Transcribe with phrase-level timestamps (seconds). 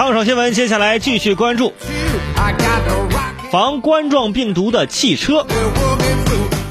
[0.00, 1.74] 烫手新闻，接下来继续关注
[3.52, 5.46] 防冠状病毒的汽车。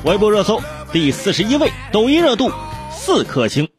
[0.04, 0.60] 微博热搜
[0.92, 2.52] 第四十一位，抖音热度
[2.92, 3.70] 四颗星。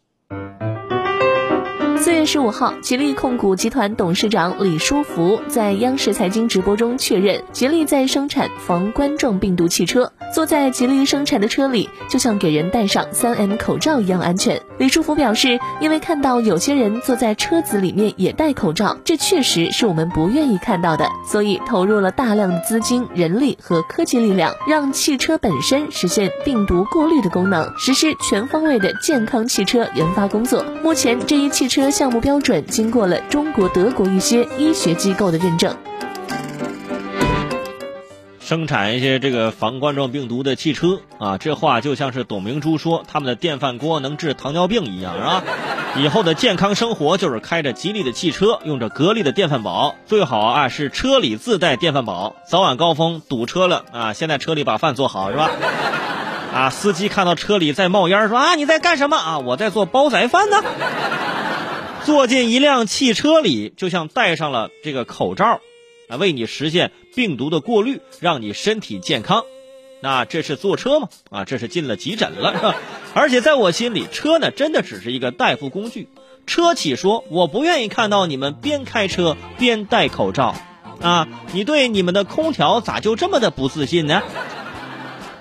[2.01, 10.11] 四月十五号，吉利控股集团董事长李书福在央视财经直播中确认，吉利在生产防冠状病毒汽车。
[10.33, 14.63] 坐在吉利生产的车里，就像给人戴上三 M 口罩一样安全。
[14.79, 30.65] 李书福表示，因为看到有些人坐在车子里面也戴口罩，这确实是我们不愿意看到的，所以投入了大量的资金、人力和科技力量，让汽车本身实现病毒过滤的功能，实施全方位的健康汽车研发工作。
[30.83, 35.77] 目前，这一汽车项目标准经过了中国、德国一些医学机构的认证。
[38.41, 45.45] 生产一些这个防冠状病毒的汽车啊，这话就像是董明珠说他们的电饭锅能治糖尿病一样，是吧？
[45.97, 55.49] 以后的健康生活就是开着吉利的汽车，用着格力的电饭煲，最好啊是车里自带电饭煲，早晚高峰堵车了啊，先在车里把饭做好，是吧？
[56.53, 59.39] 啊，司机看到车里在冒烟，说啊你在干什么啊？
[59.39, 60.57] 我在做煲仔饭呢。
[62.05, 65.61] 坐进一辆汽车里，就像戴上了这个口罩。
[66.09, 69.45] 啊，为你实现病毒的过滤，让你身体健康，
[70.01, 71.09] 那这是坐车吗？
[71.31, 72.75] 啊，这是进了急诊了，
[73.15, 76.09] 而且在我心里，车呢真的只是一个代步工具。
[76.47, 80.57] 车企说，我不愿意看到你们边开车边戴口罩，
[81.01, 84.21] 啊，你对你们的空调咋就这么的不自信呢？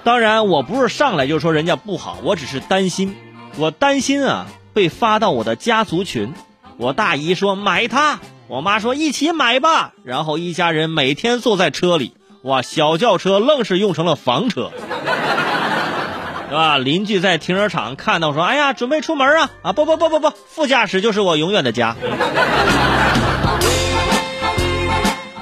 [0.04, 3.16] 当然，我不是上来就说人家不好，我只是担心，
[3.58, 6.32] 我担心啊被发到我的家族群。
[6.80, 8.20] 我大姨说买它。
[8.48, 14.72] 我妈说一起买吧，然后一家人每天坐在车里，哇，小轿车愣是用成了房车，
[16.50, 16.80] 是吧？
[16.80, 21.96] 邻居在停车场看到说，哎呀，准备出门啊啊，不不不不不，副驾驶就是我永远的家。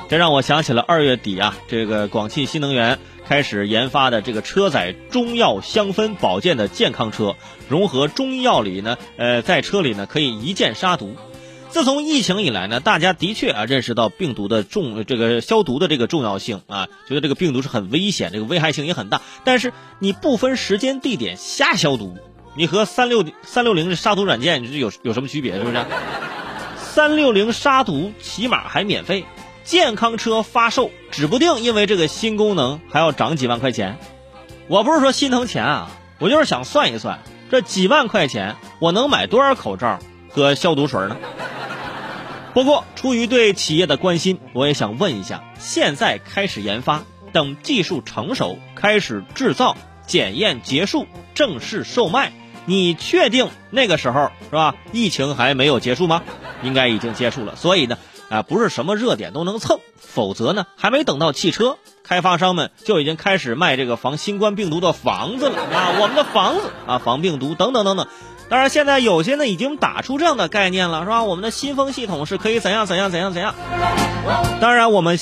[0.09, 7.35] 这让我想起了二月底啊，这个广汽新能源开始研发的这个车载中药香氛保健的健康车，
[7.67, 11.17] 融合中医药理呢，呃，在车里呢可以一键杀毒。
[11.69, 19.21] 自从疫情以来呢，大家的确啊认识到病毒的重这个消毒的这个重要性啊，觉得这个病毒是很危险，这个危害性也很大。
[19.43, 22.17] 但是你不分时间地点瞎消毒，
[22.55, 25.57] 你和三六三六零杀毒软件有有什么区别？
[25.57, 25.85] 是不是？
[26.77, 29.25] 三六零杀毒起码还免费，
[29.67, 33.97] 健康车发售，指不定因为这个新功能还要涨几万块钱。
[34.69, 37.19] 我不是说心疼钱啊，我就是想算一算，
[37.51, 41.17] 这几万块钱我能买多少口罩和消毒水呢？
[42.53, 47.03] 不过，出于对企业的关心，我也想问一下：现在开始研发，
[47.33, 52.31] 等技术成熟，开始制造、检验结束，正式售卖，
[52.65, 54.75] 你确定那个时候是吧？
[54.93, 56.23] 疫情还没有结束吗？
[56.63, 57.57] 应该已经结束了。
[57.57, 57.97] 所以呢，
[58.29, 65.95] 啊，不是什么热点都能蹭，否则呢，还没等到汽车，开发商们就已经开始卖这个防新冠病毒的房子了啊！
[65.99, 68.07] 我们的房子啊，防病毒等等等等。
[68.49, 71.23] 当然，现在有些呢已经打出这样的概念了，是吧？
[71.23, 73.55] 我们的新风系统是可以怎样怎样怎样怎样。
[74.59, 75.17] 当然，我们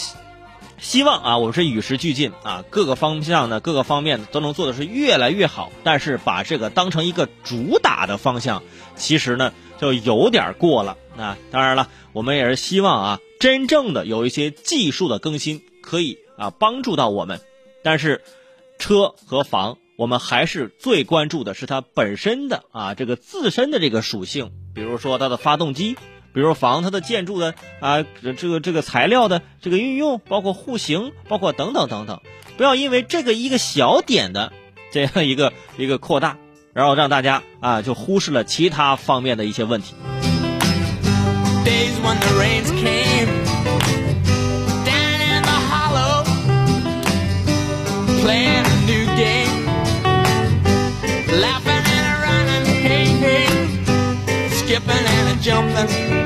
[0.77, 5.71] 希望啊，我们是与时俱进啊，各个方向呢，各个方面都能做的是越来越好。
[5.83, 8.63] 但是把这个当成一个主打的方向，
[8.95, 10.97] 其实呢就有点过了。
[11.17, 17.41] 那当然了，我们也是希望啊，真正的有一些技术的更新可以啊帮助到我们。
[17.83, 18.21] 但是，
[18.77, 19.77] 车和房。
[19.97, 25.95] 我们还是最关注的是它本身的啊这个自身的这个属性，比如说它的发动机，
[26.35, 28.03] 比如房它的建筑的啊
[28.37, 32.19] 这个这个材料的这个运用，包括户型，包括等等等等，
[32.57, 34.51] 不要因为这个一个小点的
[34.91, 36.35] 这样一个一个扩大，
[36.73, 39.95] 然后让大家啊就忽视了其他方面的一些问题。
[55.45, 56.24] jumping